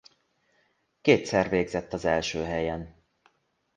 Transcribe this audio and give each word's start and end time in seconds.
Kétszer 1.01 1.49
végzett 1.49 1.93
az 1.93 2.05
első 2.05 2.43
helyen. 2.43 3.05